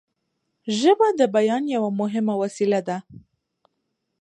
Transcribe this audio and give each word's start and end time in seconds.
ژبه 0.79 1.07
د 1.19 1.21
بیان 1.35 1.63
یوه 1.75 1.89
مهمه 2.01 2.33
وسیله 2.41 2.79
ده 2.87 2.97